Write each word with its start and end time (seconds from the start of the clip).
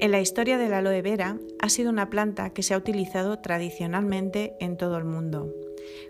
En 0.00 0.12
la 0.12 0.20
historia 0.20 0.58
de 0.58 0.68
la 0.68 0.78
aloe 0.78 1.02
vera 1.02 1.38
ha 1.58 1.68
sido 1.68 1.90
una 1.90 2.08
planta 2.08 2.50
que 2.50 2.62
se 2.62 2.72
ha 2.72 2.78
utilizado 2.78 3.40
tradicionalmente 3.40 4.54
en 4.60 4.76
todo 4.76 4.96
el 4.96 5.04
mundo, 5.04 5.52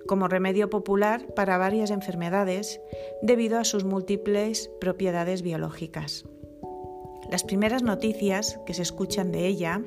como 0.07 0.29
remedio 0.29 0.69
popular 0.69 1.25
para 1.35 1.57
varias 1.57 1.91
enfermedades 1.91 2.83
debido 3.23 3.59
a 3.59 3.65
sus 3.65 3.85
múltiples 3.85 4.71
propiedades 4.79 5.41
biológicas. 5.41 6.27
Las 7.31 7.45
primeras 7.45 7.83
noticias 7.83 8.61
que 8.67 8.75
se 8.75 8.83
escuchan 8.83 9.33
de 9.33 9.47
ella 9.47 9.81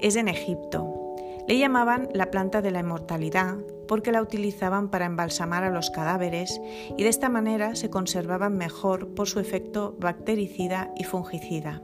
es 0.00 0.16
en 0.16 0.26
Egipto. 0.26 1.14
Le 1.46 1.58
llamaban 1.58 2.08
la 2.12 2.32
planta 2.32 2.60
de 2.60 2.72
la 2.72 2.80
inmortalidad 2.80 3.56
porque 3.86 4.10
la 4.10 4.20
utilizaban 4.20 4.90
para 4.90 5.06
embalsamar 5.06 5.62
a 5.62 5.70
los 5.70 5.90
cadáveres 5.90 6.60
y 6.96 7.04
de 7.04 7.08
esta 7.08 7.28
manera 7.28 7.76
se 7.76 7.88
conservaban 7.88 8.56
mejor 8.56 9.14
por 9.14 9.28
su 9.28 9.38
efecto 9.38 9.94
bactericida 10.00 10.92
y 10.96 11.04
fungicida. 11.04 11.80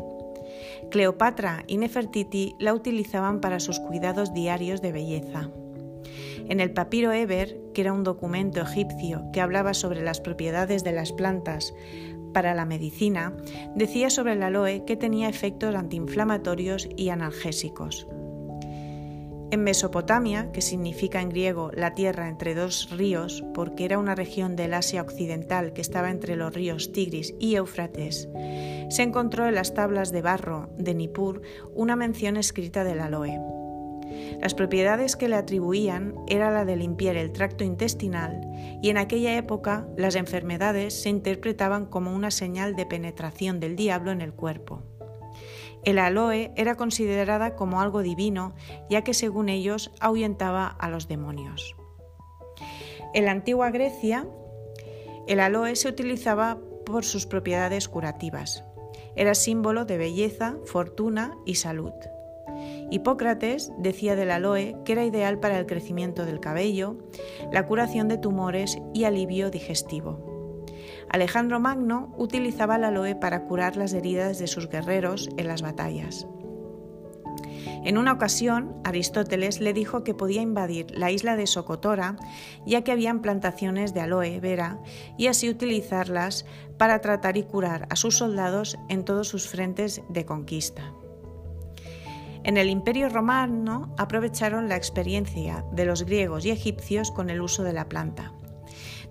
Cleopatra 0.91 1.65
y 1.67 1.79
Nefertiti 1.79 2.55
la 2.59 2.75
utilizaban 2.75 3.41
para 3.41 3.61
sus 3.61 3.81
cuidados 3.81 4.35
diarios 4.35 4.83
de 4.83 4.93
belleza. 4.93 5.51
En 6.49 6.61
el 6.61 6.73
papiro 6.73 7.13
Eber, 7.13 7.59
que 7.73 7.83
era 7.83 7.93
un 7.93 8.05
documento 8.05 8.61
egipcio 8.61 9.25
que 9.33 9.41
hablaba 9.41 9.75
sobre 9.75 10.03
las 10.03 10.21
propiedades 10.21 10.85
de 10.85 10.93
las 10.93 11.13
plantas 11.13 11.75
para 12.33 12.55
la 12.55 12.65
medicina, 12.65 13.37
decía 13.75 14.11
sobre 14.11 14.33
el 14.33 14.43
aloe 14.43 14.85
que 14.85 14.97
tenía 14.97 15.29
efectos 15.29 15.75
antiinflamatorios 15.75 16.89
y 16.97 17.11
analgésicos. 17.11 18.07
En 19.53 19.65
Mesopotamia, 19.65 20.51
que 20.51 20.63
significa 20.63 21.21
en 21.21 21.29
griego 21.29 21.71
la 21.75 21.93
tierra 21.93 22.31
entre 22.31 22.55
dos 22.55 22.89
ríos, 22.91 23.45
porque 23.53 23.85
era 23.85 23.99
una 23.99 24.15
región 24.15 24.57
del 24.57 24.73
Asia 24.73 25.03
Occidental 25.03 25.75
que 25.75 25.83
estaba 25.83 26.11
entre 26.11 26.37
los 26.37 26.55
ríos 26.55 26.91
Tigris 26.93 27.35
y 27.39 27.57
Éufrates, 27.57 28.31
se 28.93 29.03
encontró 29.03 29.49
en 29.49 29.55
las 29.55 29.73
tablas 29.73 30.13
de 30.13 30.21
barro 30.21 30.69
de 30.77 30.93
Nippur 30.93 31.41
una 31.75 31.97
mención 31.97 32.37
escrita 32.37 32.85
del 32.85 33.01
aloe. 33.01 33.41
Las 34.39 34.53
propiedades 34.53 35.17
que 35.17 35.29
le 35.29 35.37
atribuían 35.37 36.15
era 36.29 36.51
la 36.51 36.67
de 36.67 36.77
limpiar 36.77 37.17
el 37.17 37.33
tracto 37.33 37.65
intestinal 37.65 38.43
y 38.83 38.91
en 38.91 38.99
aquella 38.99 39.35
época 39.39 39.89
las 39.97 40.15
enfermedades 40.15 41.01
se 41.01 41.09
interpretaban 41.09 41.87
como 41.87 42.15
una 42.15 42.31
señal 42.31 42.77
de 42.77 42.85
penetración 42.85 43.61
del 43.61 43.77
diablo 43.77 44.11
en 44.11 44.21
el 44.21 44.35
cuerpo. 44.35 44.83
El 45.85 45.99
aloe 45.99 46.53
era 46.55 46.75
considerada 46.75 47.57
como 47.57 47.81
algo 47.81 48.03
divino, 48.03 48.55
ya 48.91 49.03
que 49.05 49.15
según 49.15 49.49
ellos 49.49 49.91
ahuyentaba 50.01 50.67
a 50.67 50.91
los 50.91 51.09
demonios. 51.09 51.75
En 53.15 53.25
la 53.25 53.31
antigua 53.31 53.71
Grecia, 53.71 54.27
el 55.27 55.41
aloe 55.41 55.77
se 55.77 55.89
utilizaba 55.89 56.59
por 56.85 57.07
sus 57.07 57.25
propiedades 57.25 57.89
curativas. 57.89 58.65
Era 59.17 59.35
símbolo 59.35 59.85
de 59.85 59.99
belleza, 59.99 60.57
fortuna 60.65 61.37
y 61.45 61.57
salud. 61.57 61.93
Hipócrates 62.91 63.73
decía 63.79 64.17
del 64.17 64.31
aloe 64.31 64.77
que 64.85 64.93
era 64.93 65.05
ideal 65.05 65.39
para 65.41 65.59
el 65.59 65.67
crecimiento 65.67 66.25
del 66.25 66.41
cabello, 66.41 66.97
la 67.51 67.67
curación 67.67 68.09
de 68.09 68.19
tumores 68.19 68.79
y 68.93 69.05
alivio 69.05 69.51
digestivo. 69.51 70.33
Alejandro 71.09 71.61
Magno 71.61 72.13
utilizaba 72.17 72.77
el 72.77 72.85
aloe 72.85 73.15
para 73.15 73.45
curar 73.45 73.77
las 73.77 73.93
heridas 73.93 74.39
de 74.39 74.47
sus 74.47 74.69
guerreros 74.69 75.29
en 75.37 75.49
las 75.49 75.63
batallas. 75.63 76.27
En 77.85 77.99
una 77.99 78.13
ocasión, 78.13 78.77
Aristóteles 78.85 79.61
le 79.61 79.73
dijo 79.73 80.05
que 80.05 80.15
podía 80.15 80.41
invadir 80.41 80.87
la 80.93 81.11
isla 81.11 81.35
de 81.35 81.49
Socotora, 81.49 82.17
ya 82.65 82.83
que 82.83 82.93
habían 82.93 83.23
plantaciones 83.23 83.93
de 83.93 84.01
aloe 84.01 84.39
vera, 84.39 84.79
y 85.19 85.27
así 85.27 85.51
utilizarlas 85.51 86.47
para 86.79 87.01
tratar 87.01 87.37
y 87.37 87.43
curar 87.43 87.89
a 87.91 87.97
sus 87.97 88.19
soldados 88.19 88.79
en 88.89 89.05
todos 89.05 89.29
sus 89.29 89.49
frentes 89.49 90.03
de 90.09 90.25
conquista. 90.25 90.93
En 92.45 92.57
el 92.57 92.71
Imperio 92.71 93.09
Romano 93.09 93.95
aprovecharon 93.99 94.69
la 94.69 94.77
experiencia 94.77 95.65
de 95.73 95.85
los 95.85 96.05
griegos 96.05 96.45
y 96.45 96.51
egipcios 96.51 97.11
con 97.11 97.31
el 97.31 97.41
uso 97.41 97.63
de 97.65 97.73
la 97.73 97.89
planta. 97.89 98.33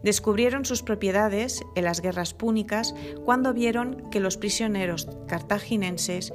Descubrieron 0.03 0.65
sus 0.65 0.83
propiedades 0.83 1.61
en 1.75 1.85
las 1.85 2.01
guerras 2.01 2.33
púnicas 2.33 2.93
cuando 3.25 3.53
vieron 3.53 4.09
que 4.09 4.19
los 4.19 4.37
prisioneros 4.37 5.07
cartaginenses 5.27 6.33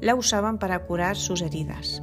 la 0.00 0.14
usaban 0.14 0.58
para 0.58 0.86
curar 0.86 1.16
sus 1.16 1.42
heridas. 1.42 2.02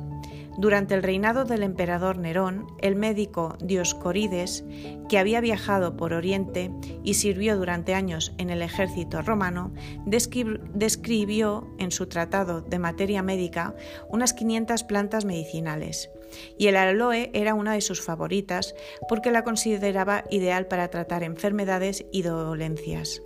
Durante 0.57 0.93
el 0.93 1.03
reinado 1.03 1.43
del 1.43 1.63
emperador 1.63 2.17
Nerón, 2.17 2.67
el 2.79 2.95
médico 2.95 3.57
Dioscorides, 3.61 4.63
que 5.09 5.17
había 5.17 5.41
viajado 5.41 5.97
por 5.97 6.13
Oriente 6.13 6.71
y 7.03 7.15
sirvió 7.15 7.57
durante 7.57 7.93
años 7.93 8.33
en 8.37 8.49
el 8.49 8.61
ejército 8.61 9.21
romano, 9.21 9.73
describió 10.05 11.67
en 11.77 11.91
su 11.91 12.07
tratado 12.07 12.61
de 12.61 12.79
materia 12.79 13.21
médica 13.21 13.75
unas 14.09 14.33
500 14.33 14.83
plantas 14.83 15.25
medicinales. 15.25 16.09
Y 16.57 16.67
el 16.67 16.77
aloe 16.77 17.31
era 17.33 17.53
una 17.53 17.73
de 17.73 17.81
sus 17.81 18.01
favoritas 18.01 18.75
porque 19.09 19.31
la 19.31 19.43
consideraba 19.43 20.23
ideal 20.29 20.67
para 20.67 20.87
tratar 20.87 21.23
enfermedades 21.23 22.05
y 22.13 22.21
dolencias. 22.21 23.21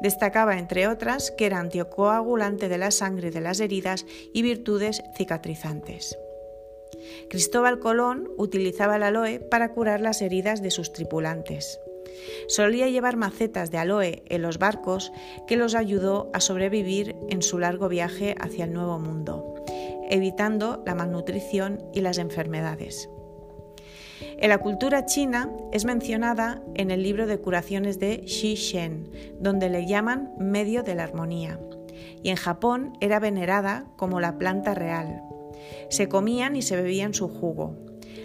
Destacaba, 0.00 0.58
entre 0.58 0.88
otras, 0.88 1.32
que 1.32 1.46
era 1.46 1.58
anticoagulante 1.58 2.68
de 2.68 2.78
la 2.78 2.90
sangre 2.90 3.30
de 3.30 3.40
las 3.40 3.60
heridas 3.60 4.06
y 4.32 4.42
virtudes 4.42 5.02
cicatrizantes. 5.16 6.16
Cristóbal 7.28 7.78
Colón 7.78 8.30
utilizaba 8.36 8.96
el 8.96 9.02
aloe 9.02 9.40
para 9.40 9.72
curar 9.72 10.00
las 10.00 10.22
heridas 10.22 10.62
de 10.62 10.70
sus 10.70 10.92
tripulantes. 10.92 11.80
Solía 12.48 12.88
llevar 12.88 13.16
macetas 13.16 13.70
de 13.70 13.78
aloe 13.78 14.22
en 14.26 14.42
los 14.42 14.58
barcos 14.58 15.12
que 15.46 15.56
los 15.56 15.74
ayudó 15.74 16.30
a 16.32 16.40
sobrevivir 16.40 17.16
en 17.28 17.42
su 17.42 17.58
largo 17.58 17.88
viaje 17.88 18.34
hacia 18.40 18.64
el 18.64 18.72
Nuevo 18.72 18.98
Mundo, 18.98 19.64
evitando 20.08 20.82
la 20.86 20.94
malnutrición 20.94 21.84
y 21.92 22.00
las 22.00 22.18
enfermedades. 22.18 23.08
En 24.38 24.48
la 24.48 24.58
cultura 24.58 25.06
china 25.06 25.50
es 25.72 25.84
mencionada 25.84 26.62
en 26.74 26.90
el 26.90 27.02
libro 27.02 27.26
de 27.26 27.38
curaciones 27.38 27.98
de 27.98 28.22
Xi 28.24 28.54
Shen, 28.54 29.10
donde 29.40 29.68
le 29.68 29.86
llaman 29.86 30.32
medio 30.38 30.82
de 30.82 30.94
la 30.94 31.04
armonía, 31.04 31.58
y 32.22 32.30
en 32.30 32.36
Japón 32.36 32.96
era 33.00 33.18
venerada 33.18 33.86
como 33.96 34.20
la 34.20 34.38
planta 34.38 34.74
real, 34.74 35.22
se 35.88 36.08
comían 36.08 36.56
y 36.56 36.62
se 36.62 36.76
bebían 36.76 37.14
su 37.14 37.28
jugo. 37.28 37.76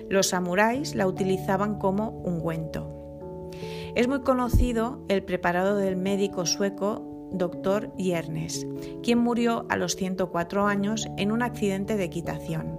Los 0.09 0.27
samuráis 0.27 0.95
la 0.95 1.07
utilizaban 1.07 1.79
como 1.79 2.09
ungüento. 2.09 3.49
Es 3.95 4.07
muy 4.07 4.21
conocido 4.21 5.03
el 5.09 5.23
preparado 5.23 5.75
del 5.75 5.95
médico 5.95 6.45
sueco 6.45 7.29
Dr. 7.33 7.95
Yernes, 7.97 8.67
quien 9.03 9.19
murió 9.19 9.65
a 9.69 9.77
los 9.77 9.95
104 9.95 10.65
años 10.67 11.07
en 11.17 11.31
un 11.31 11.41
accidente 11.41 11.97
de 11.97 12.05
equitación. 12.05 12.77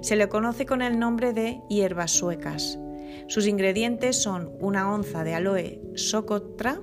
Se 0.00 0.16
le 0.16 0.28
conoce 0.28 0.66
con 0.66 0.82
el 0.82 0.98
nombre 0.98 1.32
de 1.32 1.60
hierbas 1.68 2.12
suecas. 2.12 2.78
Sus 3.26 3.46
ingredientes 3.46 4.22
son 4.22 4.52
una 4.60 4.92
onza 4.92 5.24
de 5.24 5.34
aloe 5.34 5.80
socotra, 5.94 6.80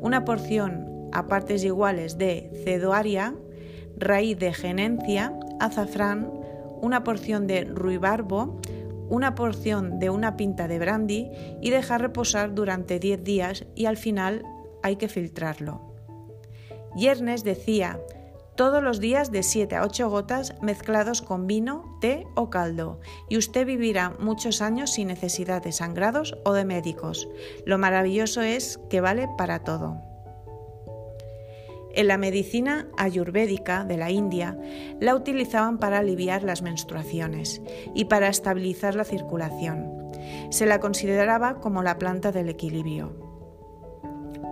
una 0.00 0.24
porción 0.24 1.08
a 1.12 1.26
partes 1.26 1.64
iguales 1.64 2.18
de 2.18 2.50
cedoaria, 2.64 3.34
raíz 3.96 4.38
de 4.38 4.52
genencia, 4.52 5.38
azafrán, 5.60 6.30
una 6.82 7.04
porción 7.04 7.46
de 7.46 7.64
ruibarbo, 7.64 8.60
una 9.08 9.34
porción 9.34 9.98
de 9.98 10.10
una 10.10 10.36
pinta 10.36 10.68
de 10.68 10.78
brandy 10.78 11.30
y 11.60 11.70
dejar 11.70 12.02
reposar 12.02 12.54
durante 12.54 12.98
10 12.98 13.24
días 13.24 13.64
y 13.74 13.86
al 13.86 13.96
final 13.96 14.44
hay 14.82 14.96
que 14.96 15.08
filtrarlo. 15.08 15.80
Yernes 16.96 17.44
decía, 17.44 18.00
todos 18.56 18.82
los 18.82 18.98
días 18.98 19.30
de 19.30 19.44
7 19.44 19.76
a 19.76 19.84
8 19.84 20.10
gotas 20.10 20.54
mezclados 20.60 21.22
con 21.22 21.46
vino, 21.46 21.96
té 22.00 22.26
o 22.34 22.50
caldo, 22.50 22.98
y 23.28 23.36
usted 23.36 23.64
vivirá 23.64 24.10
muchos 24.18 24.60
años 24.62 24.90
sin 24.90 25.08
necesidad 25.08 25.62
de 25.62 25.70
sangrados 25.70 26.36
o 26.44 26.52
de 26.52 26.64
médicos. 26.64 27.28
Lo 27.64 27.78
maravilloso 27.78 28.40
es 28.42 28.80
que 28.90 29.00
vale 29.00 29.28
para 29.38 29.60
todo. 29.60 30.07
En 31.98 32.06
la 32.06 32.16
medicina 32.16 32.86
ayurvédica 32.96 33.82
de 33.82 33.96
la 33.96 34.12
India 34.12 34.56
la 35.00 35.16
utilizaban 35.16 35.78
para 35.78 35.98
aliviar 35.98 36.44
las 36.44 36.62
menstruaciones 36.62 37.60
y 37.92 38.04
para 38.04 38.28
estabilizar 38.28 38.94
la 38.94 39.02
circulación. 39.02 40.12
Se 40.50 40.64
la 40.64 40.78
consideraba 40.78 41.58
como 41.58 41.82
la 41.82 41.98
planta 41.98 42.30
del 42.30 42.50
equilibrio. 42.50 43.16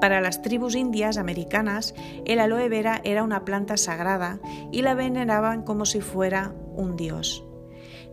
Para 0.00 0.20
las 0.20 0.42
tribus 0.42 0.74
indias 0.74 1.18
americanas, 1.18 1.94
el 2.24 2.40
aloe 2.40 2.68
vera 2.68 3.00
era 3.04 3.22
una 3.22 3.44
planta 3.44 3.76
sagrada 3.76 4.40
y 4.72 4.82
la 4.82 4.94
veneraban 4.94 5.62
como 5.62 5.86
si 5.86 6.00
fuera 6.00 6.52
un 6.74 6.96
dios. 6.96 7.46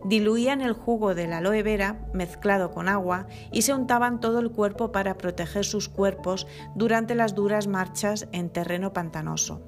Diluían 0.04 0.60
el 0.60 0.74
jugo 0.74 1.14
de 1.14 1.26
la 1.26 1.38
aloe 1.38 1.62
vera 1.62 1.98
mezclado 2.12 2.70
con 2.70 2.88
agua 2.88 3.26
y 3.50 3.62
se 3.62 3.72
untaban 3.72 4.20
todo 4.20 4.38
el 4.38 4.50
cuerpo 4.50 4.92
para 4.92 5.16
proteger 5.16 5.64
sus 5.64 5.88
cuerpos 5.88 6.46
durante 6.74 7.14
las 7.14 7.34
duras 7.34 7.66
marchas 7.66 8.28
en 8.32 8.50
terreno 8.50 8.92
pantanoso. 8.92 9.62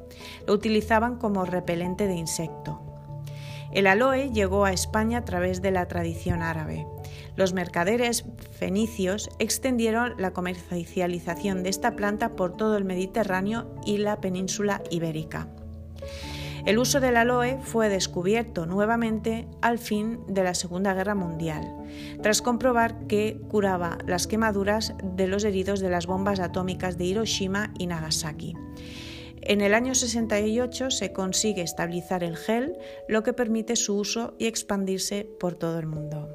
Lo 0.47 0.53
utilizaban 0.53 1.17
como 1.17 1.47
repelente 1.47 2.06
de 2.06 2.17
insecto. 2.17 2.83
El 3.73 3.87
aloe 3.87 4.31
llegó 4.31 4.65
a 4.65 4.73
España 4.73 5.19
a 5.19 5.25
través 5.25 5.61
de 5.61 5.71
la 5.71 5.88
tradición 5.88 6.43
árabe. 6.43 6.87
Los 7.35 7.53
mercaderes 7.53 8.25
fenicios 8.53 9.29
extendieron 9.38 10.15
la 10.19 10.33
comercialización 10.33 11.62
de 11.62 11.71
esta 11.71 11.97
planta 11.97 12.37
por 12.37 12.56
todo 12.56 12.77
el 12.77 12.85
Mediterráneo 12.85 13.75
y 13.85 13.99
la 13.99 14.21
península 14.21 14.83
ibérica. 14.91 15.49
El 16.67 16.79
uso 16.79 16.99
del 16.99 17.17
aloe 17.17 17.61
fue 17.63 17.89
descubierto 17.89 18.67
nuevamente 18.67 19.47
al 19.63 19.79
fin 19.79 20.19
de 20.27 20.43
la 20.43 20.53
Segunda 20.53 20.95
Guerra 20.95 21.15
Mundial, 21.15 21.63
tras 22.23 22.43
comprobar 22.43 23.07
que 23.07 23.41
curaba 23.49 23.99
las 24.05 24.27
quemaduras 24.27 24.93
de 25.01 25.29
los 25.29 25.45
heridos 25.45 25.79
de 25.79 25.91
las 25.91 26.07
bombas 26.07 26.41
atómicas 26.41 26.99
de 26.99 27.05
Hiroshima 27.05 27.73
y 27.79 27.87
Nagasaki. 27.87 28.55
En 29.43 29.61
el 29.61 29.75
año 29.75 29.95
68 29.95 30.91
se 30.91 31.13
consigue 31.13 31.63
estabilizar 31.63 32.25
el 32.25 32.37
gel, 32.37 32.77
lo 33.07 33.23
que 33.23 33.33
permite 33.33 33.77
su 33.77 33.97
uso 33.97 34.35
y 34.37 34.47
expandirse 34.47 35.25
por 35.39 35.55
todo 35.55 35.79
el 35.79 35.87
mundo. 35.87 36.35